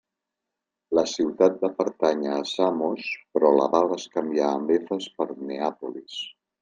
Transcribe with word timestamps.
La 0.99 1.03
ciutat 1.09 1.59
va 1.65 1.69
pertànyer 1.81 2.31
a 2.37 2.47
Samos 2.53 3.11
però 3.35 3.53
la 3.59 3.67
va 3.75 3.83
bescanviar 3.93 4.49
amb 4.55 4.75
Efes 4.79 5.09
per 5.21 5.29
Neàpolis. 5.51 6.19